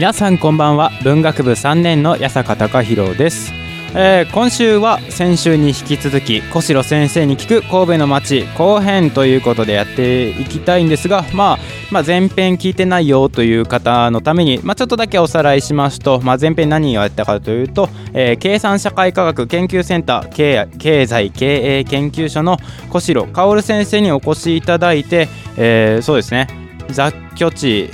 [0.00, 0.90] 皆さんこんばんは。
[1.04, 3.52] 文学部3年の八坂隆弘です、
[3.94, 11.58] えー、今週は先週に引き続き小城先生に聞く神戸の街後編ということでやっていきたいんですが、まあ、
[11.90, 22.56] まあ前編聞いてないよという方のために、まあ、ちょっとだけおさらいしますと、まあ、前編何をやったかというと、えー、計算社会科学研究センター経経済経営研究所の
[22.88, 26.48] 小城薫先生にお越しいただいて、えー、そうですね。
[26.88, 27.90] 雑居地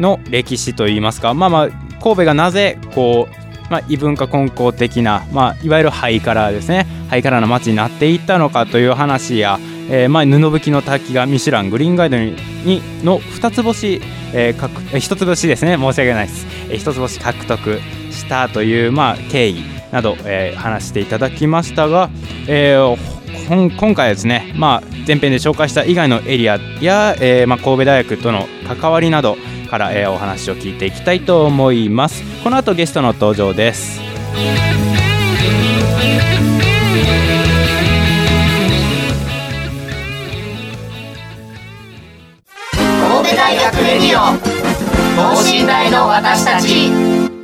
[0.00, 1.68] の歴史といいますか、まあまあ、
[2.02, 12.36] 神戸がなぜこう、まあ、異文化混交的な、まあ、いわゆるハイカラーですねハイカラーな街になっていったのかという話や、えー、まあ布吹きの滝がミシュラングリーンガイドに
[13.04, 14.00] の2つ星、
[14.34, 22.10] えー、かく1つ星ですね申し訳ないです、えー、1つ星獲得したという、まあ、経緯など、えー、話していただきましたが、
[22.48, 23.20] えー
[23.50, 29.36] 今回はですね、まあ、前編で紹介した以外のエリアや、えーまあ、神戸大学との関わりなど
[29.70, 32.24] から、えー、お話を聞いていきたいと思います。
[32.42, 34.00] この後ゲストの登場です。
[43.00, 44.36] 神戸大学レディオ
[45.16, 47.39] 等身大の私たち。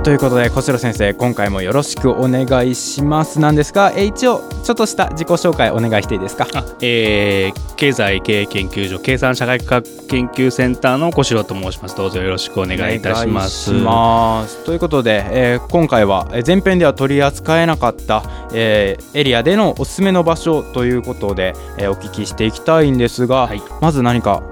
[0.00, 3.38] はいということで小城先生今回もよろしくお願いします。
[3.38, 6.46] なんですが、え一応ちょっとした自己紹介お願いしていいですか？
[6.80, 11.96] えー、経済経営研究所計算社会科学研究センターの小城と申します。
[11.96, 14.64] どうぞよろしくお願いいたします。
[14.64, 18.22] ということで、えー、今回は前編では取り扱えなかった、
[18.54, 24.42] えー、エリアでのおすすめの場所ということで、えー、お聞きしていきたいんですが、はい、まず何か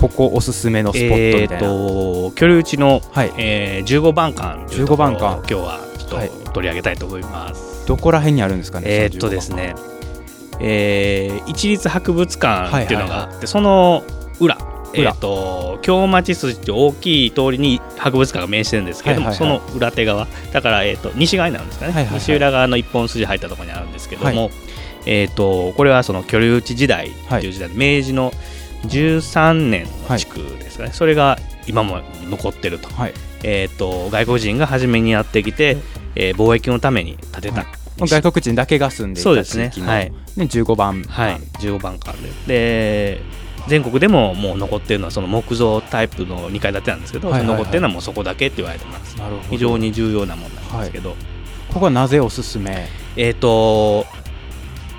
[0.00, 3.32] ここおすすめのスポットみたいな、えー、と居留地の、はい。
[3.36, 9.74] えー、15番館15番館今日はちょっと取り上げたいと思います、はい、どこら辺にあるんですかねえー、っとですね、
[10.58, 14.02] えー、一律博物館っていうのがあって、はいはいはい、その
[14.40, 14.56] 裏
[14.92, 20.26] えーと、京町筋って大きい通りに博物館が面してるんですけども、はいはいはい、その裏手側。
[20.52, 24.50] だから、えーと、西側になるんですかね、はいはいはい、西裏側の一本筋入ったところにあるんですけども、はい、
[25.06, 28.32] えーと、これはその居留地時代という時代、はい、明治の
[28.84, 33.14] 13年の地区ですかね、はい、それが今も残ってると,、はい。
[33.42, 35.78] えーと、外国人が初めにやってきて、
[36.14, 37.66] えー、貿易のために建てた、は
[38.04, 39.92] い、外国人だけが住んでいた地域の、ね。
[39.92, 41.02] はい、15番。
[41.04, 41.36] はい。
[41.58, 42.14] 15番間
[42.46, 43.18] で。
[43.18, 49.18] で全国でももう残ってるのはその木造タイプの2階建てなんですけど、はいはいはい、残ってるのはもうそこだけって言われてます。
[49.18, 49.48] なるほど。
[49.50, 51.18] 非常に重要なものなんですけど、はい、
[51.72, 52.88] ここはなぜおすすめ？
[53.16, 54.06] えっ、ー、と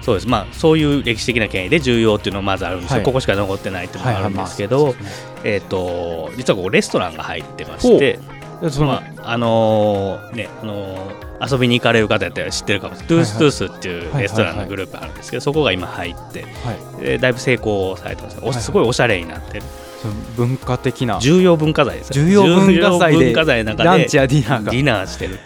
[0.01, 0.27] そうです。
[0.27, 5.03] まあそういう歴史的な権威で重要っていうのがまずあるんですよ、はい、ここしか残ってないっていうのがあるんですけど、はいはい。
[5.03, 5.11] まあ
[5.43, 8.19] えっ、ー、と実はここレストランが入ってまして
[8.69, 19.63] その、まあ、あのー、ねあのー、遊びに行かれる方やったら知ってるかもしれない、トゥーストゥースっていうレストランのグループあるんですけど、そこが今入って、はい、だいぶ成功されてます、はいはい、すごいおしゃれになってる。
[20.35, 21.19] 文化的な。
[21.19, 22.13] 重要文化財です。
[22.13, 24.71] 重要文化財での中でランチやディナーが。
[24.71, 25.39] ディナーしてる。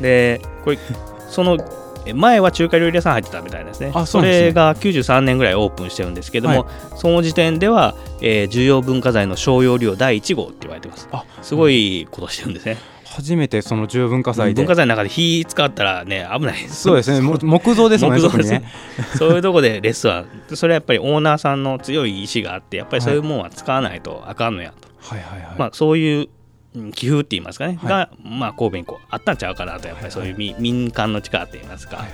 [0.00, 0.78] でこれ
[1.28, 1.58] その
[2.14, 3.92] 前は中華料理屋さん入ってたみたいですね。
[4.06, 11.08] それが93年ぐらいオープンしてるんですけども、はい、その時点では、えー、重要文化財の商用利用第1号って言われてます。
[11.12, 12.76] あすごいことしてるんですね。
[13.04, 14.62] 初めてその重要文化財で。
[14.62, 17.20] 文化財の中で火使ったらね危ないそうですね。
[17.20, 18.50] 木造ですもんね木造です。
[18.50, 18.64] ね。
[19.18, 20.26] そういうとこでレストラン。
[20.54, 25.42] それはやっぱりオーナーさんの強い意志があってやっぱりそういうもんは使わないとあかんのやと、はいはいはい。
[25.46, 26.28] はいまあ、そういううん
[26.94, 27.90] 寄付って言いますかね、はい。
[27.90, 32.08] が、まあ、神戸にこうあったんちゃうかなとやっぱりそういうみ民間の力って言いますか、はい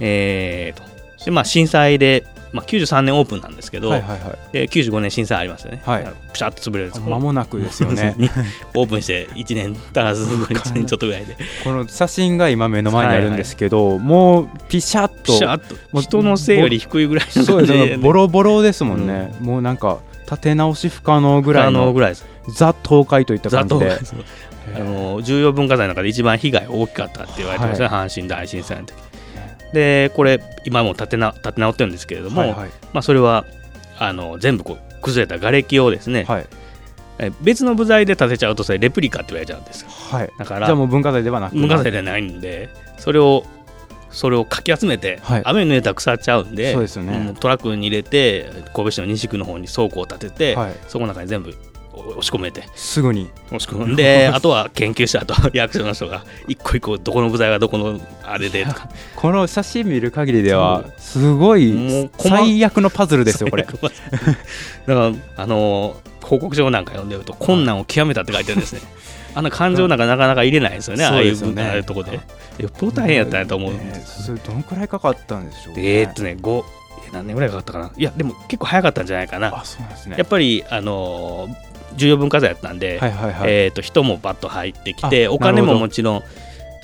[0.00, 0.96] えーと。
[1.24, 4.52] でまあ、震災で、まあ、93年オープンなんですけど、はいはいはい。
[4.52, 6.06] で95年震災ありますよね、はい。
[6.32, 8.14] プシャッと潰れるんです間もなくですよね。
[8.18, 8.30] に
[8.74, 11.36] オープンして1年足らず1年ちょっとぐらいで。
[11.64, 16.00] この写真が今目の前にあるんですけど、もうピシャッとピシャッと。
[16.00, 17.90] 人の背より低いぐらいのそうで、です。
[17.90, 19.98] ねボロボロですもんね、もうなんか
[20.30, 21.92] 立て直し不可能ぐらいの。
[21.92, 23.98] ぐらいですザ倒壊といった感じで
[24.74, 28.94] あの重要文化財の中で一番被害大きかったって言われてますね、阪神大震災の時。
[29.72, 32.70] でこれ今も立てな立て直ってるんですけれども、はいはい。
[32.92, 33.44] まあ、それは
[33.98, 36.46] あの全部こう崩れた瓦礫をですね、はい。
[37.18, 39.88] え別の部材で建てちゃうとそれレプリカって言われちゃうんですよ。
[39.90, 40.30] はい。
[40.38, 43.44] だかじゃあらもう文化財ではなく文化財ではないんでそれを
[44.10, 45.42] それをかき集めて、はい。
[45.44, 47.18] 雨に濡れたら腐っちゃうんでそうですよね。
[47.18, 50.74] もトラックに入れて神戸市の西区の方に倉庫を建てて、はい。
[50.88, 51.54] そこの中に全部
[51.96, 52.64] 押し込めて。
[52.74, 53.30] すぐに。
[53.46, 58.88] 押し込んで あとは研究者と役所の人が一個一個どこの部材がどこのあれでとか。
[59.14, 63.64] この写真見る限りではすごもい最悪のパズルですよこれ。
[63.64, 63.80] だか
[64.86, 68.80] らあの報告書なんか読んでると困難を極めたって書いてるんですね。
[69.34, 71.62] あんな感情なんかなかなか入れないですよね、ああいうね。
[71.62, 72.12] ああいうとこで。
[72.12, 72.20] よ
[72.68, 73.72] っぽど大変やったんやと思う。
[73.74, 74.02] ね。
[74.06, 76.64] それどのくらいかかったんでしょうえーっとね、5、
[77.08, 77.90] え何年ぐらいかかったかな。
[77.94, 79.48] いや、でも結構早かったんじゃないかな。
[79.48, 80.14] あそうなんですね。
[80.16, 81.66] やっぱり、あのー
[81.96, 86.22] 重要文化財やったんで、はいはいはい、えーっと人もバッと入ってきて、あお金ももちろん、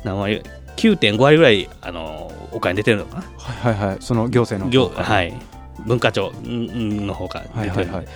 [0.05, 0.43] 何割、
[0.77, 3.23] 9.5割ぐらい、あのーお金出てるのかな？
[3.39, 3.97] はいはいはい。
[4.01, 5.33] その行政の行はい、
[5.87, 7.95] 文化庁うんの方から出てる、はいはい。
[7.97, 8.07] はい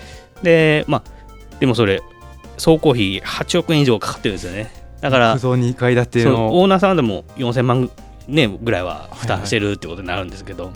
[0.43, 1.03] で、まあ、
[1.61, 2.03] でもそれ、
[2.59, 4.71] 総工費8億円以上かかってるんですよね。
[5.01, 6.61] だから木、造2階建てそうの。
[6.61, 7.91] オーナーさんでも4000万、
[8.29, 10.73] ね、ぐらいは負担してるってことになるんですけど、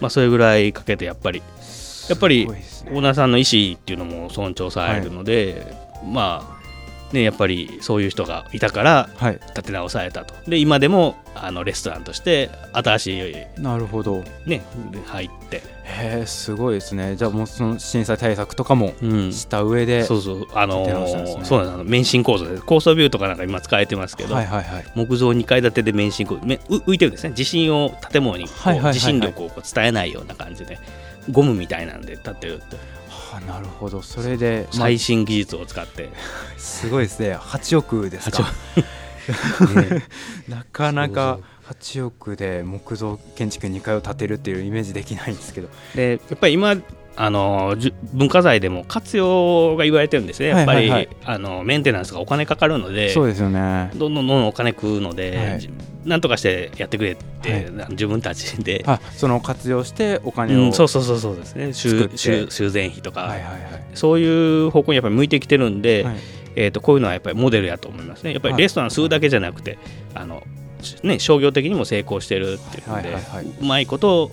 [0.00, 1.42] まあ、それぐらいかけてやっぱり
[2.10, 5.74] やっぱりオーナーさんの意思っていうのも尊重されるので、
[6.04, 6.60] まあ
[7.14, 9.40] ねやっぱりそういう人がいたからはい。
[9.48, 10.34] 立て直されたと。
[10.48, 14.24] で今でもあのレストランとして新しいなるほど。
[14.46, 14.62] ね
[15.06, 17.16] 入って、へえすごいですね。
[17.16, 20.46] じゃあもうその震災対策とかもうん、した上で、そうそう。
[20.54, 21.44] あの立て直したんですね。
[21.44, 21.74] そうなんです。
[21.74, 24.84] あの免震構造で高層ビューとかなんか今使えてますけど、はいはいはい。
[24.94, 27.34] 木造2階建てで免震構造浮いてるんですね。
[27.34, 28.94] 地震を建物にはいはいはいはい。
[28.94, 30.78] 地震力を伝えないような感じで
[31.30, 32.46] ゴムみたいなんで立って。
[32.46, 32.76] るって
[33.08, 34.02] はあ、なるほど。
[34.02, 36.08] それで、まあ最新技術を使って、
[36.56, 37.34] すごいですね。
[37.34, 38.42] 8億ですか。
[38.42, 40.04] ね。
[40.48, 41.38] なかなか
[41.68, 45.68] 8億で木造建築2階を建てるっていうイメージできないんですけど。
[45.94, 46.76] でやっぱり今
[47.16, 47.76] あの
[48.14, 50.48] 文化財でも活用が言われてるんですね。
[50.48, 50.88] やっぱり、はい。
[50.88, 53.90] はいはいあのメンテナンスがお金かかるのでそうですよね。
[53.94, 55.60] どんどんどんどんお金食うので、はい。
[55.60, 55.70] じ
[56.04, 61.72] なんとかしてやってくれって、自分たちで、あその活用してお金を、うん、そうそうそうそうですね。
[61.74, 63.62] 修修修繕費とか、はいはいはい。
[63.94, 66.16] そういう方向にやっぱり向いてきてるんで、はい。
[66.56, 68.32] えー、とこういうのはやっぱりモデルやと思いますね。
[68.32, 68.62] やっぱりはい。
[68.62, 69.78] レストラン吸うだけじゃなくて、
[70.14, 70.42] あの
[71.02, 74.30] ね、商業的にも成功してるっていうので、はいはいはいうまいこと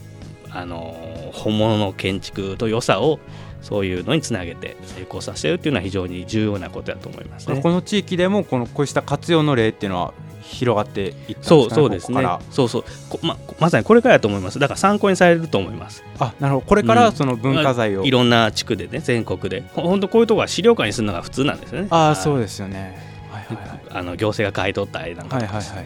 [0.50, 3.20] あの本物の建築と良さを
[3.62, 7.62] そういうのにつなげて成功させるっていうのは非常に重要なことだと思いますね。
[7.62, 12.24] この地域でもこのこうした活用の例っていうのは広がっていったんですか、ね、そうそうですね。
[12.52, 14.60] そうそうこままさにこれからだと思います。
[14.60, 16.04] だから参考にされると思います。
[16.20, 21.88] あなるほどこれかうんらその文化財を、いろんな地区でね全国でほ本当こういうところは資料館にするのが普通なんですよね。
[21.90, 22.98] ああそうでですよね
[23.32, 25.86] はいはいはいあの行政が買い取ったりなんかとかはいはいはい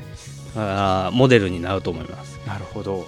[0.56, 2.40] あーモデルになると思います。
[2.46, 3.08] なるほど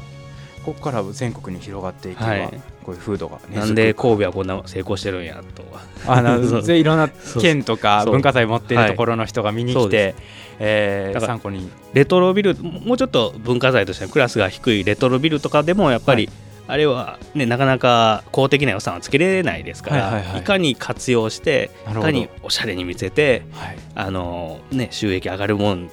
[0.66, 2.62] ここから全国に広がっていけば、はい。
[2.84, 3.60] こういう風土が根付く。
[3.60, 5.64] なんで神戸はこんな成功してるんやと。
[6.08, 6.18] は。
[6.18, 6.64] あな そう。
[6.66, 7.10] でいろんな
[7.42, 10.24] 県とか文化財持ってるところの人が見に来そうでて、
[10.60, 11.70] えー参考に。
[11.94, 16.30] レトロビルもうちょっと文化財としてのクラスが低いレトロビルとかでもやっぱり、
[16.68, 20.40] あれは、ね、なかなか公的な予算はつけれないですから、はいはいはい。
[20.40, 23.78] いかに活用してないかにおしゃれに見せてはい。
[23.96, 25.90] あの、ね、収益上がるもん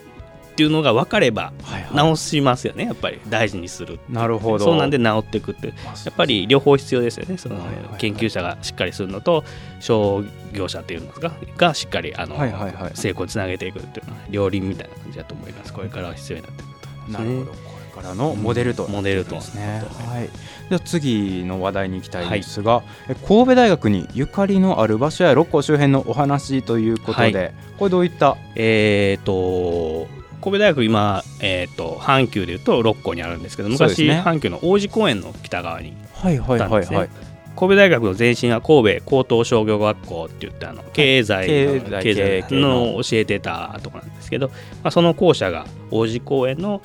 [0.61, 1.95] っていうのが分かればはいはい。
[1.95, 3.19] 直しますよねやっぱり。
[3.31, 4.65] 大事にするなるほど。
[4.67, 5.69] そうなんで治っていくって。
[5.69, 5.73] や
[6.11, 7.39] っぱり両方必要ですよね。
[7.39, 7.99] そのはいはいはい。
[7.99, 9.43] 研究者がしっかりするのと
[9.81, 11.33] 商業者っていうんですか？
[11.57, 12.93] がしっかりあの、はいはいはい。
[12.95, 15.73] 成功につなげていくっていうのは両輪みたいな感じだと思います。
[15.73, 16.75] これからは必要になってくる
[17.07, 17.53] となるほど。
[17.53, 17.59] こ
[17.97, 19.83] れからのモデルと、モデルとですね。
[19.89, 19.95] と。
[20.11, 20.29] はい。
[20.69, 27.55] では次の話題に行きたいんですが、え神戸大学にゆかりのある場所や六甲周辺のお話ということで、はい。
[27.79, 28.37] これどういった？
[28.55, 30.07] えっ、と
[30.41, 34.23] 神戸大学今、えー、と阪急でいうと六甲にあるんですけど昔、ね。
[34.25, 37.09] 阪急の王子公園の北側にはいはいはいはい。
[37.57, 41.47] 神戸大学の前身は神戸高等商業学校って言ってあの経済
[41.81, 44.55] の経済の教えてたところなんですけど、ま
[44.85, 46.81] あ、その校舎が王子公園の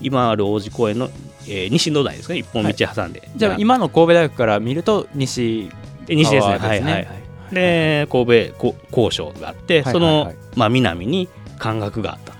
[0.00, 1.08] 今ある王子公園の、
[1.46, 2.38] えー西野台ですね。
[2.38, 5.70] 一本道挟んで、じゃあ今の神戸大学から見ると西
[6.06, 6.58] で西ですね。
[6.58, 6.92] 側ですね。
[6.92, 7.28] はいはいはい。
[7.54, 12.34] で神戸こ高所があって、はいはいはいその、まあ、南に漢学があった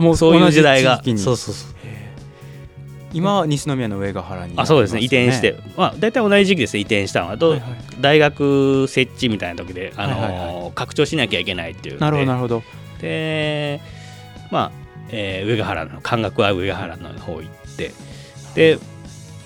[0.00, 1.02] もそういう時代が。
[1.04, 1.74] そうそうそう。
[3.14, 5.00] 今は西宮の上ヶ原にあそうですね。
[5.00, 5.52] 移転して。
[5.52, 6.74] は、まあ、大体同じ時期です。
[6.74, 7.38] ね移転したのは。
[7.38, 7.76] と、いはい。
[8.00, 10.32] 大学設置みたいな時で、あのーはい
[10.64, 12.62] はい拡張しなきゃいけないっていうなるほどなるほど。
[13.00, 13.80] で
[14.50, 14.72] まあ、
[15.10, 17.92] えー上ヶ原の漢学は上ヶ原の方行って。
[18.56, 18.78] で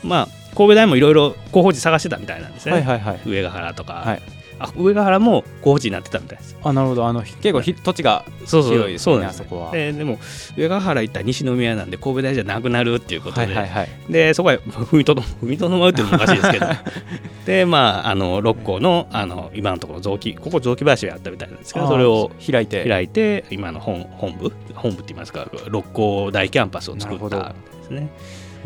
[0.02, 3.20] まあ神戸大もいろいろ候補地探してたみたいなんですね、はいはいはい。
[3.26, 4.22] 上ヶ原とか、はい
[4.60, 6.56] あ上ヶ原も候補地になってたみたいです。
[6.62, 7.06] あなるほど。
[7.06, 8.72] あの結構ひ土地がそうそう。
[8.72, 9.40] 広いですよねそうなんです。
[9.42, 9.72] あそこは。
[9.72, 10.18] ででも
[10.56, 13.88] 上ヶ原行ったら西宮なんで神戸大じゃなくなるっていうことで、はいはいはい。
[14.08, 16.66] でそこは 踏みとど 踏みとどまるっていうのもおかしいですけど。
[17.46, 22.84] でまああの六甲のあの今のところ雑木ここ雑木林があったみたいなんですけどそれを開いて。
[22.88, 24.52] 開いて今の本本部？
[24.74, 25.46] 本部って言いますか？
[25.68, 27.46] 六甲大キャンパスを作ったんで
[27.84, 28.08] すね。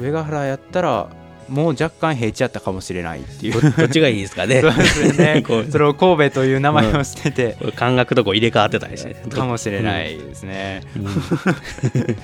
[0.01, 1.09] 上ヶ原やったら
[1.49, 3.61] もう若干平地やったかもしれないっていう。
[3.77, 4.61] どっちがいいですかね。
[4.61, 9.15] そうですよね それを神戸という名前をしてて、これ感覚とこう入れ替わってたりして。
[9.31, 12.17] かもしれないですね、うん。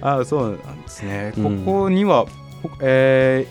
[0.00, 1.64] あそうなんですね、うん。
[1.64, 2.26] ここには、
[2.62, 3.46] ほえ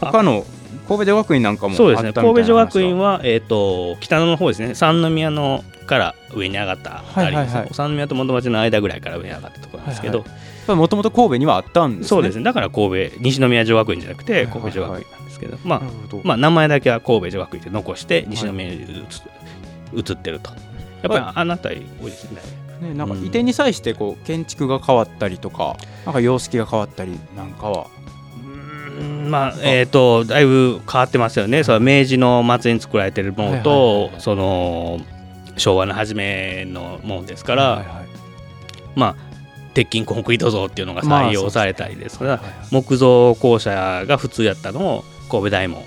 [0.00, 0.44] ー、他の
[0.88, 2.12] 神戸女学院なんかもそうですね。
[2.12, 4.74] 神戸女学院はは、えー、と北野の方ですね。
[4.74, 7.68] 三宮のから上に上がったあはいはいはい。
[7.72, 12.08] 三宮と元町の間ぐらいから上に上がったところなんですけど、はいもともと神戸にはあったんですね。
[12.08, 12.44] そうですね。
[12.44, 15.82] だから神戸西宮女学院じゃなくて神戸女学院なんですけど、まあ
[16.24, 20.50] まあ、名前だけは神戸女学院って残して西宮に移移ってると。
[21.02, 22.40] やっぱりあなたり多いですね。
[22.80, 23.20] ね、なんかうん。
[23.20, 27.86] 移転に際してこう建築が変わったりとかなんか様式が変わったりなんかは。
[28.98, 31.62] うんまあえっ、とだいぶ変わってますよね。
[31.64, 35.00] その明治の末に作られてるものと、その
[35.56, 38.06] 昭和の初めのものですから、はいはい。
[38.96, 39.29] まあ
[39.74, 45.84] 鉄筋コンクリート像っていうのがまあ採用されたりですから、はいはいはい木造校舎が普通やったのを神戸大も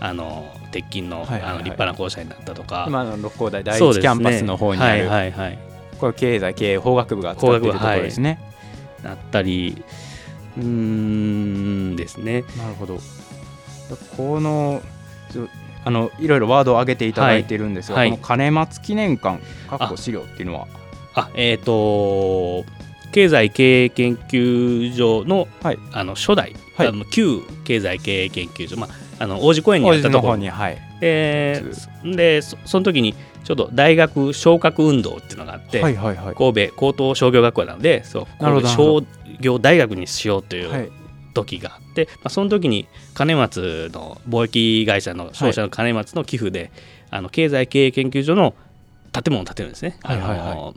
[0.00, 1.50] あの鉄筋の,、はいはいはい。
[1.50, 2.84] あの立派な校舎になったとか。
[2.88, 5.58] 今の六甲大第一キャンパスの方にある、はいはいはい。
[5.98, 8.38] これ経済経営法学部が使っているところですね、
[9.02, 9.82] なったり
[10.56, 12.42] うーんですね。
[12.56, 12.98] なるほど。
[14.16, 14.82] この
[15.84, 20.68] あのいろいろワードを挙げていただいてるんですが、はいこの金松記念館かっこ資料っていうのは？
[21.14, 22.64] あえっ、と
[23.18, 25.78] 経済経営研究所の,、はい。
[25.92, 26.86] あの初代、はい。
[26.86, 30.20] あの旧経済経営研究所、まあ、あの王子公園にあったと。
[30.20, 30.78] ころ方にはい。
[31.00, 31.64] で
[32.04, 36.34] でそその時にちょうど大学昇格運動っていうのがあって、はいはいはい。
[36.36, 39.02] 神戸高等商業学校なのでそう神戸商
[39.40, 40.82] 業大学にしようといはい。
[40.86, 40.92] う
[41.34, 46.70] 時があって、まあ、その時に金松の貿易会社の商社の金松の寄付で、
[47.10, 48.54] あの経済経営研究所の
[49.12, 49.98] 建物を建てるんですね。
[50.02, 50.38] はいはいはい。
[50.38, 50.74] あの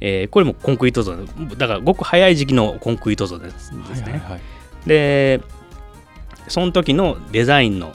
[0.00, 1.16] えーこれもコンクリート像
[1.56, 3.82] だからごく早い時期のコンクリート像ですね。
[3.82, 4.40] はいはいはい
[4.86, 5.40] で
[6.48, 7.92] その時のデザインの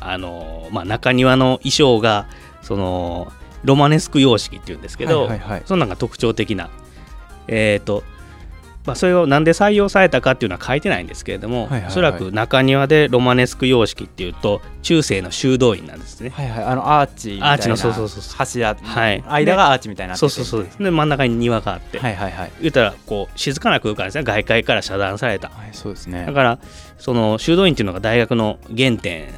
[0.00, 2.26] あの、まあ、中庭の衣装が
[2.62, 3.32] その
[3.64, 6.70] ロマネスク様式っていうんですけど、はいはいはいそんなんが特徴的な
[7.48, 8.04] えっ、と
[8.88, 11.90] まあ、それをなんで採用されたかっていうのは書いてないんですけれども、はいはいはい。
[11.90, 16.30] おそらく中庭でロマネスク様式っていうと中世の修道院なんですね。
[16.30, 16.64] はいはい。
[16.64, 18.36] あのアーチみたいなアーチのそうそうそうそう。
[18.38, 19.24] 柱、はい。
[19.28, 22.52] 間がアーチみたいになそうそうそうで真ん中に庭があって、はいはいはい。
[22.62, 24.24] 言ったらこう静かな空間ですね。
[24.24, 25.48] 外界から遮断された。
[25.50, 26.24] はいそうですね。
[26.24, 26.58] だから
[26.98, 29.28] その修道院っていうのが大学の原点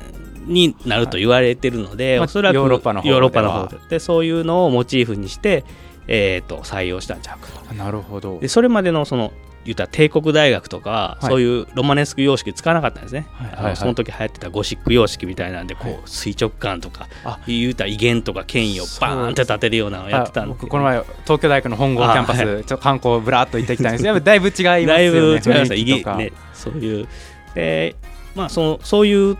[0.47, 3.17] になると言われてるので、まあおそらくヨーロッパの方では。
[3.17, 3.77] ヨーロッパの方で。
[3.89, 5.65] でそういうのをモチーフにして、
[6.13, 7.75] えー、と採用したんちゃうかと。
[7.75, 8.41] なるほど。
[8.41, 9.33] でそれまでのその
[9.65, 11.31] 言ったら帝国大学とかは、はい。
[11.31, 13.77] そういうロマネスク様式使わなかったんですね、はいはいはい。
[13.77, 17.39] その時流行ってたゴシック様式みたいなんでこう、はい垂直感とかあ。
[17.47, 27.09] 言うたら威厳とか権威をバーンって立てるようなのをやってたんあで僕この前東京大学の本郷キャンパスあちょっと観光ぶらっと行ってきたんですやっぱだいぶ違いますよね だいぶ違いました、威厳ね、そういう、
[27.55, 27.95] で
[28.35, 29.37] まあ、そのそういう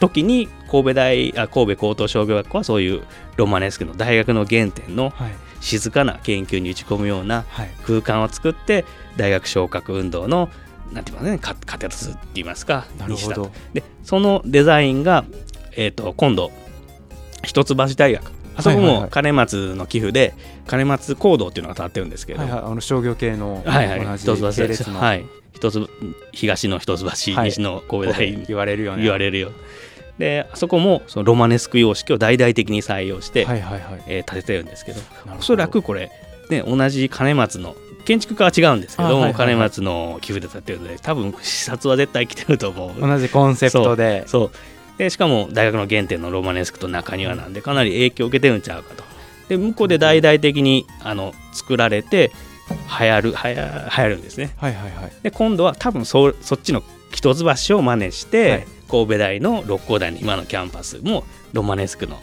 [0.00, 3.02] 時に神戸大あ神戸高等商業学校はそういう
[3.36, 7.70] ロマネスクの大学の原点のはい静かな研究に打ち込むようなはい。
[7.84, 8.84] 空間を作って
[9.16, 10.48] 大学昇格運動の
[10.92, 13.50] なんて言いますねか形って言いますかにしたと。
[13.72, 15.24] でそのデザインが、
[15.72, 16.50] えー、と今度
[17.44, 18.32] 一橋大学。
[18.56, 19.10] あそこもはいはいはい。
[19.10, 20.34] 金松の寄付で
[20.66, 22.60] 金松講堂っていうのが立ってるんですけど、はいはい。
[22.60, 25.00] あの商業系のはいはい、同じ系列の。
[25.00, 25.86] はい、一つ
[26.32, 27.50] 東の一橋、はい。
[27.50, 29.02] 西の神戸大に言われるよね。
[29.02, 29.52] 言われるよ。
[30.18, 34.02] で、あそこもそのロマネスク様式を大々的に採用して、はいはいはい。
[34.06, 35.00] えー建ててるんですけど、
[35.38, 36.10] おそらくこれ、
[36.50, 39.46] ね、同じ金松の建築家は違うんですけども、あはいはいはい。
[39.48, 43.00] 金松の寄付で建てるので、多分視察は絶対来てると思う。
[43.00, 44.24] 同じコンセプトで。
[44.26, 44.50] そう
[44.98, 49.04] でしかも大学の原点のロマネスクと中庭なんでかなり影響を受けてるんちゃうかと。
[49.48, 52.32] で向こうで大々的にあの作られて
[53.00, 54.50] 流行る流行流行るんですね。
[54.56, 55.12] はいはいはい。
[55.22, 56.82] で今度は多分そそっちの
[57.12, 62.18] 一橋を真似して、はい神戸大の六甲台の今のキャンパスもロマネスクの。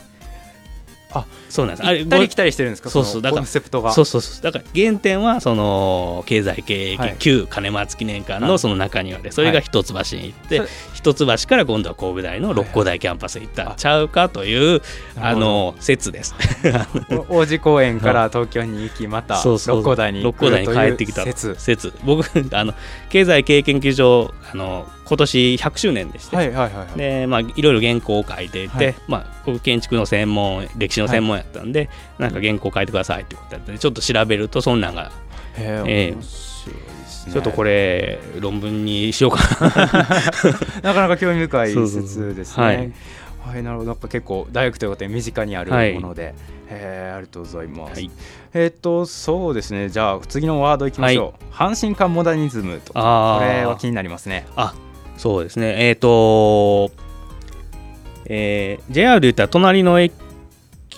[1.12, 1.88] あそうなんです。
[1.89, 2.89] 行ったり来たりしてるんですか？
[2.89, 3.21] そうそう。
[3.21, 3.93] だからコンセプトが。
[3.93, 4.43] そうそうそう。
[4.43, 7.15] だから原点はその経済経営はい。
[7.19, 8.51] 旧兼松記念館はい。
[8.51, 15.27] のその中庭でそれが一橋に行って、はい一橋から今度は神戸大の六甲台キャンパスに行ったんちゃうかという、なるほど。
[15.27, 16.33] あの説です。
[17.29, 21.53] お 王子公園から東京に行きまた六甲台に六甲台に帰ってきた説。
[21.59, 21.93] 説。
[22.03, 22.74] 僕 あの
[23.09, 26.97] 経済経営研究所あの今年100周年でして、はいはいはいはい。
[26.97, 28.95] でまあ、いろいろ原稿を書いていて、はい。
[29.07, 35.11] まあ、僕建築の専門歴史の専門やったんで、なんか原稿書いてくださいってことやったんでちょっと調べるとそんなんが
[35.57, 39.39] へええ面白いですねちょっとこれ論文にしようか
[40.83, 42.63] な なかなか興味深い説ですね。
[42.65, 42.91] はい
[43.45, 43.91] はい、なるほど。
[43.91, 46.33] やっぱ結構大学ということで身近にあるはいもので、
[46.67, 47.93] えーありがとうございます。
[47.93, 48.09] はい
[48.55, 49.89] えーっとそうですね。
[49.89, 51.53] じゃあ次のワードいきましょう。
[51.53, 52.93] 阪神間モダニズムと。
[52.93, 54.47] これは気になりますね。
[54.55, 54.73] あ
[55.17, 56.91] そうですねえっ、と
[58.25, 60.11] えー JR で言ったら隣の駅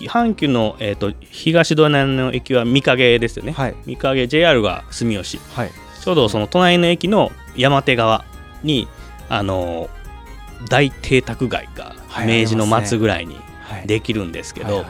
[0.06, 3.74] 阪急の、えー、と東隣の駅は御影ですよね、はい。
[3.86, 5.38] 御影 JR が住吉。
[5.54, 5.70] はい。
[6.00, 8.24] ちょうどその隣の駅の山手側
[8.62, 8.86] に
[9.28, 9.90] あの
[10.68, 13.86] 大邸宅街がはい明治の末ぐらいにはい。
[13.86, 14.84] できるんですけど、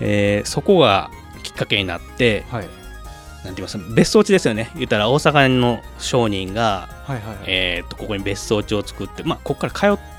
[0.00, 1.10] えーそこが
[1.42, 2.68] きっかけになってはい。
[3.44, 3.78] なんて言います？
[3.94, 4.70] 別荘地ですよね。
[4.74, 7.36] 言ったら大阪の商人が、はいはいはい。
[7.46, 10.17] えー、とここに別荘地を作って、まあ、ここから通って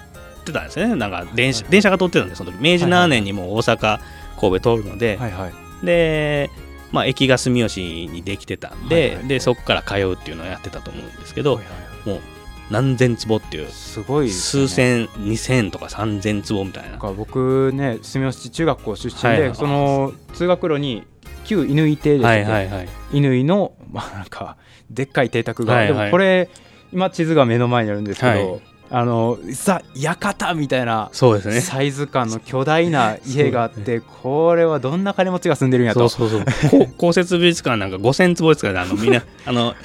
[0.54, 0.96] たんですよね。
[0.96, 2.58] なんか電車,、電車が通ってたんでその時。
[2.62, 4.00] 明治7年にもう大阪
[4.40, 5.86] 神戸通るので、はいはい。
[5.86, 6.50] で、
[6.92, 9.28] まあ、駅が住吉にできてたんで,、はいはい。
[9.28, 11.70] でそこから通うっていうのをやってたと思うんですけど、はいは
[12.10, 12.22] いはい。
[12.70, 14.32] 何千坪っていうすごいね。
[14.32, 16.98] 数千二千とか三千坪みたいな。
[16.98, 19.56] 僕ね住吉中学校出身で、はいはい。
[19.56, 21.04] その通学路に
[21.46, 22.90] 旧乾亭ですね、はいはいはい。
[23.12, 24.58] 乾の、まあ、なんか
[24.92, 25.98] でっかい邸宅が、はいはい。
[25.98, 26.50] でもこれ
[26.94, 31.62] 今地図が目の前にあるんですけど、はいあのさ館みたいなそうですね。
[31.62, 36.10] サイズ感の巨大な家があって、これはどんな金持ちが住んでるんやと。
[36.10, 36.80] そうそうそう。
[36.82, 39.76] こう公設美術館なんか5000坪ですからねあのみんな あの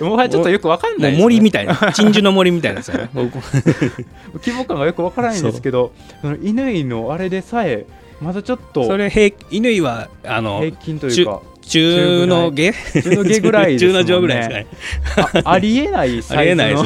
[0.00, 3.10] もはやちょっとよくわかんもないね、森みたいな鎮守の森みたいなですよね。
[3.14, 5.92] 規模感がよくわからないんですけど
[6.22, 7.86] その乾のあれでさえ
[8.20, 12.72] まだちょっとそれ平乾はあの平均というか中の下？
[12.72, 14.04] 中の下ぐらいですもんね。
[14.04, 15.42] 中の上ぐらいですかね。
[15.44, 16.84] あありえないサイズのありえないです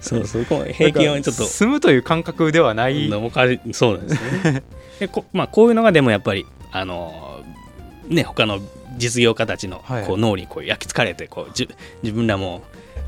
[0.00, 1.44] そうそうこう平均はちょっと。
[1.44, 3.08] 住むという感覚ではない。
[3.72, 4.62] そうなんですね。
[5.00, 7.42] でこ,、まあ、こういうのがでもやっぱりあの
[8.08, 8.60] ね他の
[8.96, 10.04] 実業家たちのはい。
[10.04, 11.68] こう脳にこう焼き付かれてこうじ
[12.02, 12.62] 自分らも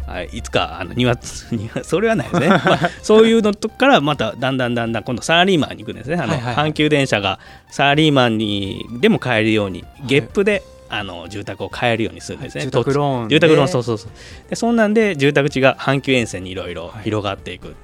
[0.08, 1.16] あいつかあの庭
[1.52, 6.16] 庭それはないですね、 まあ、そういうのとこからまただんだんだんだん今度サラリーマンに行くんですね。
[6.16, 6.70] あの、はいはいはい。
[6.70, 7.38] 阪急電車が
[7.70, 14.10] サラリーマンにでも買えるように月賦で、あの住宅を買えるようにするんですね、住宅ローンで住宅ローンそうそうそう。
[14.48, 16.74] でそんなんで住宅地が阪急沿線にいろい。
[16.74, 17.76] ろ広がっていくって、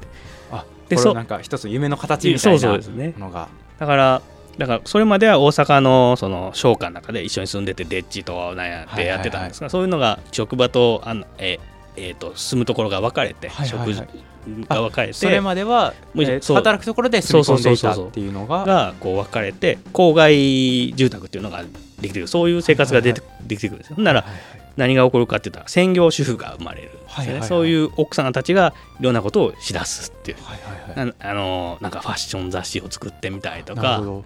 [0.53, 3.15] あでそでそうなんか一つの夢の形みたそういなそうですね。
[3.19, 3.49] のが。
[3.79, 4.23] だから
[4.57, 11.59] だからそれまでは大阪のその商家の中で一緒に住んでてデッチとなんやってやってたんですが、そういうのが職場とあのえ
[11.97, 13.95] えーと住むところが分かれて、はいはいはい。
[13.95, 18.33] 食事が分かれてそれまでは、もうえー働くところで住み込んでいたそうそうそうそうっていう。
[18.33, 21.63] のががこう分かれて郊外住宅っていうのが
[22.01, 22.29] できてくる。
[22.29, 23.97] そういう生活が出て,、できてくるんですよ。
[23.99, 24.41] ならはいはい
[24.77, 30.39] 何が起こるかって言ったら専業主婦が生まれるね、はいはいはいそういう奥さんたちがいろんなことをしだすっていう。
[30.43, 31.15] はいはいはい。
[31.15, 34.01] なあのなんかファッション雑誌を作ってみたりとか。
[34.01, 34.23] な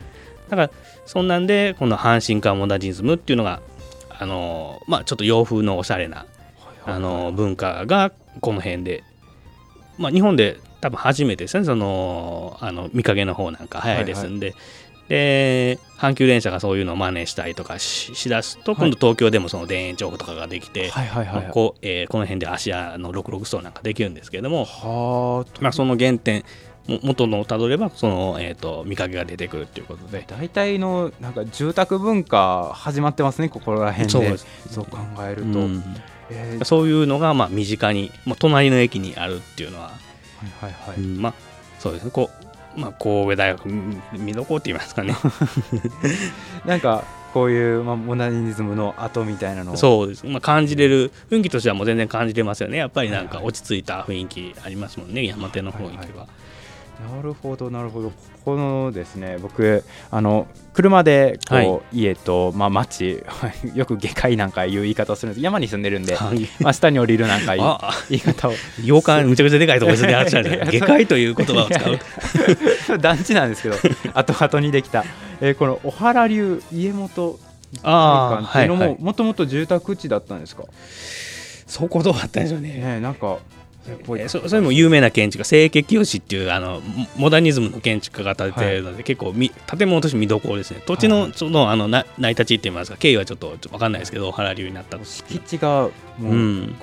[0.48, 0.70] だから
[1.04, 3.60] そんなんでこの阪神間モダニズムっていうのが
[4.08, 6.24] あの、まあ、ちょっと洋風のおしゃれな
[6.88, 9.04] あの文化がこの辺で、
[9.98, 11.64] まあ、日本で多分初めてですね。
[11.64, 14.54] そのあの見影の方なんか早いですんで、
[15.08, 21.52] で阪急電車がそういうのを真似したりとかししだすと今度東京でもその田園調布とかができて、はいはいはいはい。
[21.52, 25.58] こうえーこの辺で芦屋の66層なんかできるんですけれども、はあ。
[25.60, 26.44] まあ、その原点
[26.86, 30.24] も元のをたどればその、えー、と見かけが出てくるっていうことで。
[30.28, 34.38] 大体のなんか住宅文化始まってますねここら辺で。
[34.70, 35.82] そう考えると、うん
[36.30, 36.64] えー。
[36.64, 39.92] そういうのがまあ身近に、まあ、隣の駅にあるっていうのは、は
[40.66, 41.00] いはいはい。
[41.00, 41.34] うんまあ
[41.78, 42.10] そうですね。
[42.10, 42.30] こ
[42.76, 45.16] う、まあ、神戸大学うん見どころって言いますかね。
[46.66, 49.76] なんかこういう、まあ、モダニズムの後みたいなのを。
[49.76, 52.78] そうです、まあ、感じれる雰囲気としてはもう全然感じれますよね。
[52.78, 56.26] やっぱりなんか落ち着いた雰囲気ありますもんね山手の雰囲気は。
[57.00, 58.10] なるほどなるほど。
[58.10, 61.80] ここのですね僕あの車でこう、はい。
[61.92, 63.22] 家と、まあ、町
[63.74, 65.44] よく下界なんかいう言い方をするんです。
[65.44, 66.48] 山に住んでるんで、はい。
[66.60, 68.52] まあ、下に降りるなんかいうあ言い方を。
[68.84, 72.98] 洋館むちゃくちゃでかいところでやってたんじゃない 下界という言葉を使う。
[72.98, 73.76] 団地なんですけど
[74.14, 75.04] 後々にできた、
[75.40, 77.38] えーこの小原流家元
[77.82, 78.96] 会館っていうのはいはい。
[78.96, 80.64] ももともと住宅地だったんですか、
[81.66, 82.68] そこどうだったんでしょうね。
[82.68, 83.38] ねえなんか
[83.88, 86.82] えー、そそれも有名な建築家清家清っていうあの
[87.16, 90.82] モダニズムの建築家が建ててるので、はい、結構み建物として見どころですね。
[90.86, 92.96] 土地のそのあのな成り立ちって言いますか。
[92.98, 96.32] 経緯はちょっと分かんないですけど原流になった敷地がもう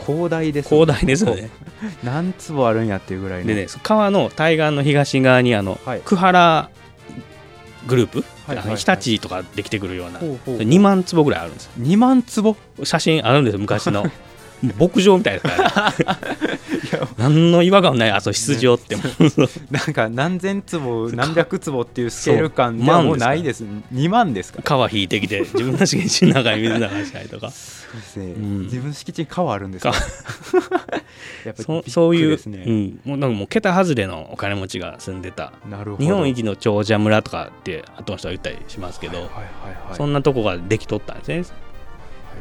[0.05, 1.49] 広大です、ね、広大ですよね。
[2.03, 6.69] 何坪あるんやっていうぐらいでね川の対岸の東側にあの、はい、久原
[7.87, 12.55] グループ、はいはいはい、日立とかできてくるようなほうほう2万坪ぐらいあるんです2万坪？
[12.83, 14.05] 写真あるんです昔の。
[14.79, 15.93] 牧場みたいですから
[17.17, 19.03] 何の違和感もないあそう羊場っても、
[19.71, 23.63] なんか何千坪何百坪っていうスケール感ではもうないです。
[23.93, 24.61] 2万ですか？
[24.63, 27.51] 川引いてきて自分の敷地の中に水流したりとか。
[27.51, 29.93] そうですね、うん、自分の敷地に川あるんですか
[31.45, 35.53] やっぱそそういう、うん、もうなんかもう桁外れのお金持ちが住んでた。
[35.99, 39.43] 日本一の長者村とかって後の人は言ったりしますけど、はいはいはい
[39.89, 41.57] はい、そんなとこができとったんですね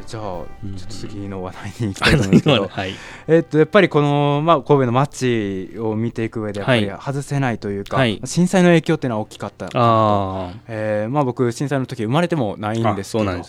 [0.05, 2.93] じゃあ、ちょっと次の話題に行きたいと思うんですけど、 はい、
[3.27, 13.43] えっとやっぱりこの、まあ、神戸の街を見ていく上でやっぱり外せないというか、はい、震災の影響っていうのは大きかったあ、えーまあ、僕震災の時生まれてもないんですけど、ね、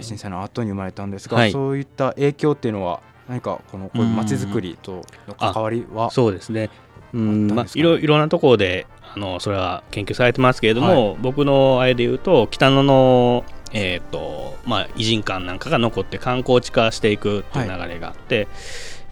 [0.00, 6.70] 震災の後に生まれたんですが、はい、そういった影響っていうのは何かこのこういう街づくりとの関わりはそうですね。
[7.12, 18.46] うんまあ、いろいろなところであのそれは研究されてますけれども、僕のあれで言うと北野のえーとまあ、偉人館なんかが残って観光地化していくっていう流れがあって、はい、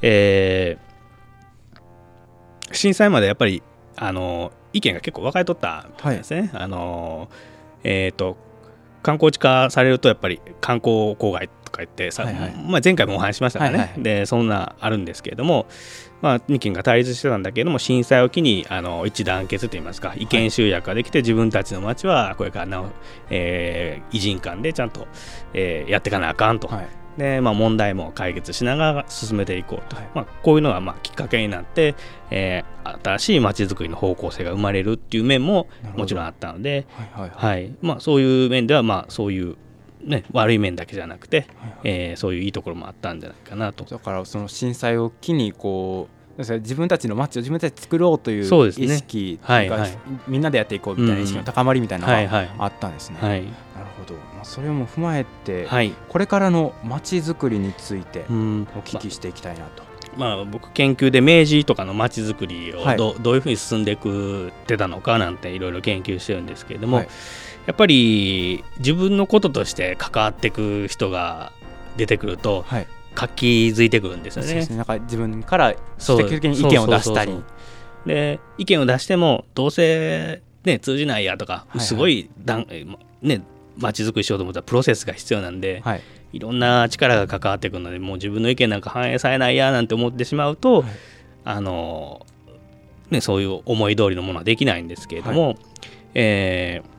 [0.02, 3.62] えー、震災までやっぱり
[3.96, 6.50] あの意見が結構分かれとったんですね。
[6.52, 7.28] はい、あの
[7.84, 8.36] えーと、
[9.02, 15.66] 観光地化されるとやっぱり観光郊外とか言ってさ、はいはい、まあ、前回もお話しましたからね、はいはい、でそんなあるんですけれども、
[16.22, 22.90] まあ、意見が対立してたんだけれども震災を機にあの一致団結といいますか意見集約ができて、自分たちの町はこれからなお、
[23.30, 25.06] えー、偉人間でちゃんと、
[25.54, 31.96] えー、やっていかなあかんと、はい、でまあ、問題も解決しながら進めていこうと、はい、まあ、こういうのがまあきっかけになって、
[32.30, 37.30] えー、新しい町づくりの方向性が生まれるっていう面ももちろんあったので、はい。
[37.30, 37.74] はい。
[37.82, 39.56] まあ、そういう面ではまあそういう
[40.02, 43.84] ね、悪い面だけじゃなくて、はいはい、えー、そういういいところもあったんじゃないかなと。
[43.84, 49.70] だからその震災を機にこう自分たちの街を自分たちで作ろうという意識が、ね。
[49.70, 53.18] はいはい、みんなでやっていこうみたいな意識の高まりみたいなのがあったんですね。
[53.20, 53.30] はい。
[53.30, 53.54] はい、なる
[53.98, 58.32] ほど、まあ、それも踏まえて、はい、これからの街づくりについてお
[58.82, 59.88] 聞きしていきたいなと。
[60.16, 67.08] まあ、僕研究で明治とかの街づくりをどはい、どういうふうに進んでいくってたのかなんていろいろ研究してるんですけれども、はい、
[67.68, 71.52] やっぱり自分のこととして関わっていく人が
[71.98, 74.54] 出てくると、はい、活気づいてくるんですよね。
[74.66, 74.66] ね。
[74.74, 77.38] なんか自分から積極的に意見を出したり。
[78.06, 82.66] で意見を出してもどうせ、ね、通じないやとか、はいはい、すごいだん、
[83.20, 83.42] ね、
[83.76, 86.02] 街づくりしようと思ったらプロセスが必要なんで、はい、
[86.32, 90.90] いろんな力が関わってくるのでもう自分の意見なんか反映されないやなんて思ってしまうと、はい、
[91.44, 92.24] あの
[93.10, 95.56] ね、そういう思い通りのものはできないんですけれども、はい、
[96.14, 96.97] えー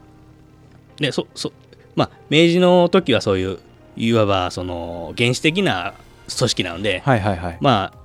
[1.00, 1.52] でそそ
[1.96, 3.60] まあ、明治の時はそういう
[3.98, 5.94] いわばその原始的な
[6.38, 7.58] 組織なので、はいはいはい。
[7.60, 7.98] まあ、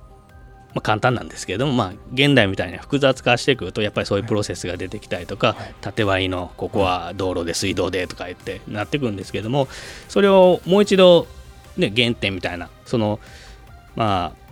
[0.73, 9.69] まあ簡単なんですけれども、まあ、現代みたいな複雑化してくるとやっぱりそういうプロセスが出てきたりとか、はい、縦割りのここは道路で水道でとか言ってなってくるんですけれども
[10.09, 11.27] それをもう一度、
[11.77, 13.21] ね、原点みたいなその
[13.95, 14.45] まあ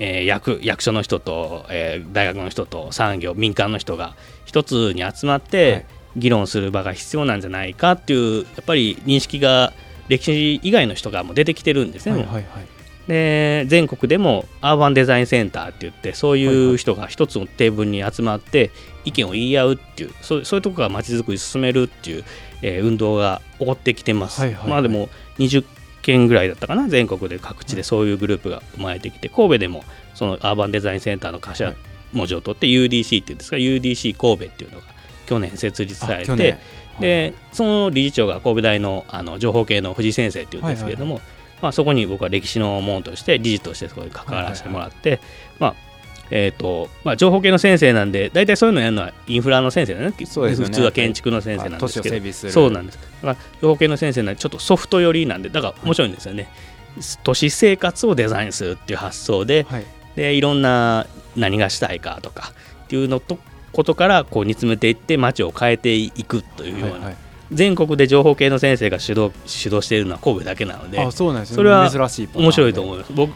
[0.00, 5.86] えー、役役所の人と、えー、大学の人と産業民間の人が一つに集まって、はい
[6.18, 9.72] 議論する場が必要なんじゃないかっていうやっぱり認識が
[10.08, 12.12] 歴史以外の人がもう出てきてるんですね。
[12.12, 12.44] はいはいはい、
[13.08, 18.70] で全国でもアーバンデザインセンターって言ってそういう人が一つのテーブルに集まって
[19.04, 22.24] 意見を言い合うっていうそうそういうところがまちづくり進めるっていう、
[22.62, 24.40] えー、運動が起こってきてます。
[24.40, 25.64] はいはいはい、まあでも20
[26.02, 31.74] 件ぐらいだったかな全国で各地でそういうグループが生まれてきて神戸でもそのアーバンデザインセンターの頭
[32.12, 34.86] 文字を取って UDC っていうんですか UDC 神戸っていうのが
[35.28, 36.58] 去年設立されて、はい、
[37.00, 45.88] でその理事長が神戸大のあの情報系の藤井先生っていうんですけれども、はいはいまあ、そこに僕は歴史の門として理事としてそこに関わらせてもらって、はいはいはい、まあ
[46.30, 50.12] えーとまあ、情報系の先生なんで大体そういうのやるのはインフラの先生だね。
[50.26, 52.50] そうです、ね、普通は建築の先生なんですけど。
[52.50, 52.98] そうなんです。
[53.22, 56.48] だから情報系の先生なんでちょっとソフト寄りなんでだから面白いんですよね、は
[57.00, 59.86] い、都市生活をデザインするっていう発想で,、はい、
[60.16, 62.52] でいろんな何がしたいかとか
[62.84, 63.38] っていうのと
[63.78, 67.16] ことからこう煮詰めていって街を変えていくというような、はいはい、
[67.52, 71.88] 全国で情報系の先生が主導主導しているのは神戸だけなのであそうなんです、ね、それは
[72.34, 73.12] 面白いと思います。
[73.12, 73.32] 僕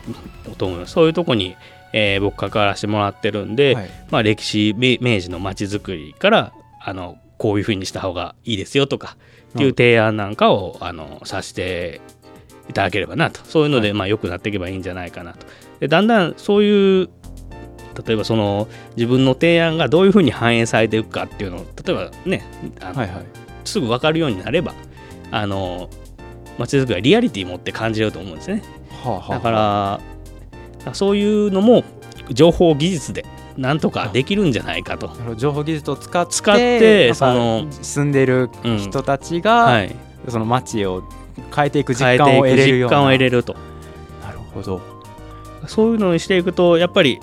[0.56, 0.94] と思います。
[0.94, 1.54] そういうとこに、
[1.92, 6.52] えー、僕関わらせてもらってるんで、はい、まあ、歴史明治の街づくりから
[6.84, 9.16] あのこういうふうにした方がいいですよとか
[9.50, 12.00] っていう提案なんかをあのさせて
[12.68, 13.40] いただければなと。
[13.44, 15.46] そういうので、まあ、良くなっていけばいいんじゃないかなと。
[15.78, 17.08] でだんだんそういう
[18.06, 22.44] 例えばその自分の提案がどういうふうに反映されていくかっていうのを例えばね
[22.80, 23.24] あの、はいはい、
[23.64, 24.74] すぐ分かるようになれば
[25.30, 25.88] あの
[26.58, 28.62] 街づくりはリアリティ持って感じると思うんですね。
[29.02, 29.50] はあはあ、だか
[30.84, 31.84] らそういうのも
[32.30, 33.24] 情報技術で
[33.56, 35.10] なんとかできるんじゃないかと。
[35.36, 39.96] 情報技術を使って使ってその住んでる人たちが、うんはい、
[40.28, 41.02] その街を
[41.54, 42.96] 変えていく実感を得れるような。
[42.96, 43.54] 実感を得れると。
[44.22, 44.80] なるほど。
[45.66, 47.20] そういうのにしていくとやっぱり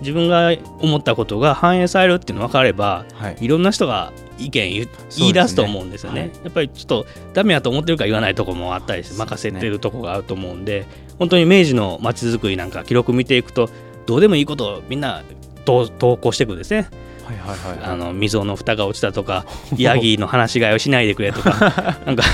[0.00, 4.86] 自分が思ったことが反映されるっていうの分かれば、はい、いろんな人が意見
[5.18, 10.86] 言い出すと思うんですよね、ねはい、やっぱりちょっとダメやと思ってるか言わないとこもあったりして任せてるとこがあると思うんで
[11.18, 13.68] 本当に明治の街づくりなんか記録見ていくと
[14.06, 15.22] どうでもいいことをみんな
[15.64, 16.88] 投稿していくんですね。
[17.24, 22.24] はいはいはい、あの溝の蓋が落ちたとかヤギの話し飼いをしないでくれとか なんか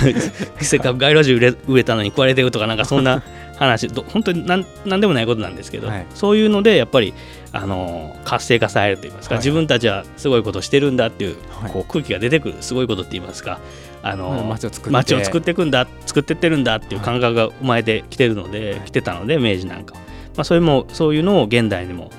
[0.61, 1.35] せっかく街路樹
[1.68, 3.22] 植えたのに食われてるとかなんかそんな
[3.57, 7.14] 話本当に何何でもないことなんですけど、はい、そういうのでやっぱり
[7.53, 11.37] あの活性化されるといいますか、はい、自分たちはすごいことしてるんだっていう,、
[11.73, 13.61] こう空気が出てくるすごいことって言いますか
[14.03, 19.95] あの、街を作って街を作っていくんだ作ってってるんだっていう感覚が生まれてきてるので、来てたので明治なんか。
[20.37, 22.11] まあ、それもそういうのを現代にも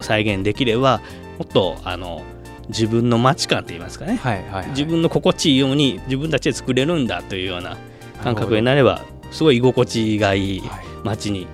[0.00, 1.00] 再現できれば
[1.38, 2.22] もっとあの
[2.68, 7.76] 自分の街感といいますかね、はいはいはい、自分の心地いいように自分たちで作れるんだというような
[8.22, 10.62] 感覚になればすごい居心地がいい
[11.04, 11.46] 街に、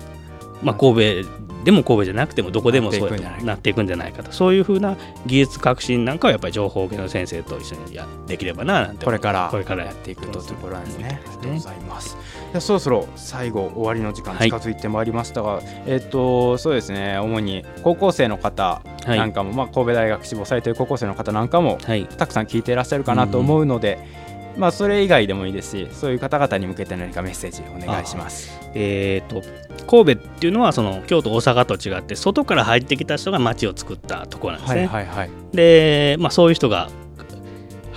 [0.63, 3.11] まあ、神戸でも神戸じゃなくてもどこでもそう
[3.43, 4.31] なっていくんじゃないかと。
[4.31, 10.39] そういうふうな技術革新なんかはやっぱり情報系の先生と一緒にやできればななんてこれからこれからやっていくと。
[10.39, 11.21] いうところなんですね。
[11.25, 12.17] ありがとうございます。
[12.51, 23.97] じゃそろそろ最後終わりの時間近づいてまいりましたが、はい、えっ、ー、とそうですね主に高校生の方なんかも、はい、まあ神戸大学志望されている高校生の方なんかも、はい、たくさん聞いていらっしゃるかなと思うので。
[24.19, 24.24] うん
[24.57, 28.57] まあ、それ以外でもいいですしそういう方々に向けて何かメッセージお願いします。
[28.73, 29.41] えーと、
[29.87, 34.87] 神戸っていうのはその京都大阪と違って外から入ってきた人が町を作ったところなんですね。
[34.87, 36.89] はいはいはい、で、まあ、そういう人が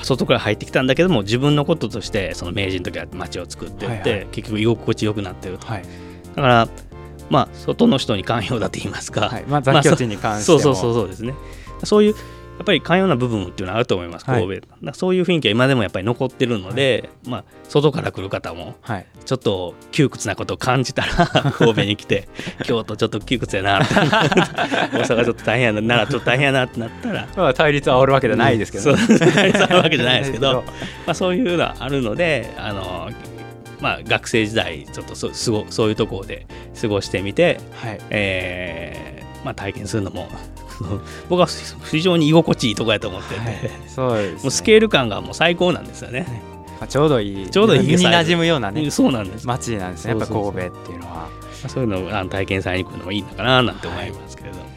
[0.03, 5.66] 外から入ってきたんだけども自分のこととしてその明治の時は町を作っていって、はいはい、結局居心地よくなってると。
[5.66, 5.83] はい、
[6.35, 6.68] だから
[7.31, 9.44] まあ外の人に寛容だと言いますか、はい。
[9.49, 11.35] まあ、雑居地に関してそうそうそうそうですね。
[11.85, 12.14] そういう
[12.59, 18.75] やっぱり寛容な部分っていうのはあると思います、神戸、はい、そういう雰囲気は今でもやっぱり残ってるので、はい、まあ、外から来る方も、
[19.25, 22.29] ちょっと窮屈なことを感じたら、 神戸に来て、
[22.64, 28.99] 京都ちょっと窮屈やな、 大阪ちょっと大変やな、奈良ちょっと大変やなってなったら、まあ、対立はあるわけじゃないですけど、ね、
[29.33, 30.64] 対立はあるわけじゃないですけど、
[31.07, 33.11] まあ、そういうのはあるので、あの
[33.81, 36.47] まあ、学生時代、ちょっとそすごそういうところで
[36.81, 40.29] 過ごしてみて、はい、えー、まあ、体験するのも
[41.29, 41.47] 僕は
[41.91, 46.27] 非常に居心地いいとこやと思ってて、はい、そうです、ね、もうスケール感がもう最高なんですよね。
[46.79, 47.51] まあ、ちょうどいい。
[47.51, 49.47] ちょうどいい身に馴染むようなねそうなんです。
[49.47, 50.12] 街なんですね。
[50.12, 51.29] やっぱ神戸っていうのは。
[51.67, 54.69] そういうのをあの体験されに来るのもいいのかななんて思いますけれど、はい、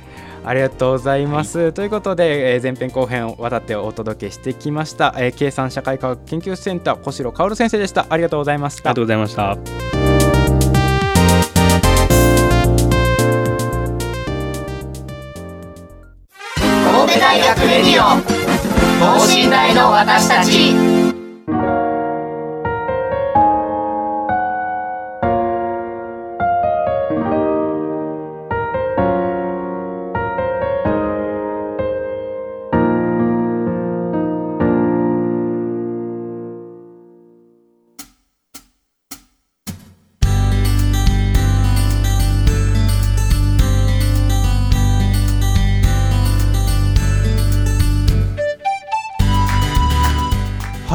[0.46, 8.08] ありがとうございます、はい、ということで、えー、前編後編を渡ってお届けしてきました、えー、計算社会科学研究センター小城薫先生でした。
[8.10, 8.90] ありがとうございました。
[8.90, 9.36] ありがとうございまし
[9.94, 10.01] た
[17.72, 18.20] レディオ
[19.00, 21.91] 等身大の私たち。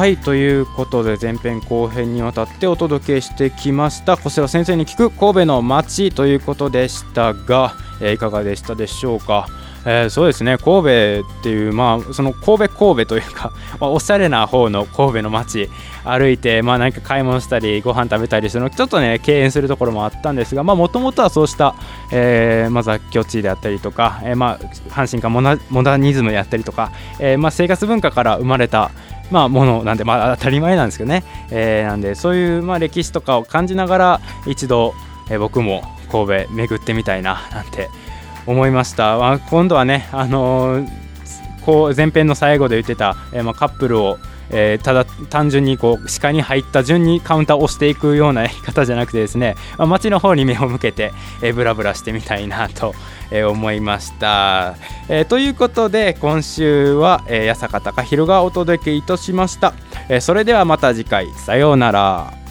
[0.07, 9.47] はいということで前編後編にわたってお届けしてきました小城先生に聞く神戸の街ということでしたが、えー、いかがでしたでしょうか？
[9.85, 15.69] えー、そうですね神戸っていう、まあ、その神戸神戸というか、 まあ、おしゃれな方の神戸の街
[16.03, 21.75] 歩いて、まあ、なんか買い物したりご飯食べたりするのちょっとね敬遠するところもあったんですがもともとはそうした、
[22.11, 28.91] えーまあ、雑居地であったりとか、えーまあ、阪神かモダニズムであったりとか、えーまあ、生活文化から生まれた
[29.31, 34.93] まあ、ものなんで、まあ、当たり前なんですけどね、えー、なんでそういう、まあ、歴史とかを感じながら一度、
[35.29, 37.89] えー、僕も神戸巡ってみたいななんて
[38.45, 40.87] 思いました、まあ、今度はね、あのー、
[41.65, 44.17] こう前編の最後で言ってた、えーまあ、カップルを
[44.49, 52.93] えー、ただ単純にこう視界に入った順にカウンターを押していくようなやり方じゃなくてですね、 まあ、街の方に目を向けて、えー、ブラブラしてみたいなと、
[53.31, 54.75] えー、思いました、
[55.09, 59.73] えー、ということで今週は、えー、八坂隆弘がお届けいたしました、
[60.09, 61.27] えー、それではまた次回。
[61.35, 62.46] さようなら。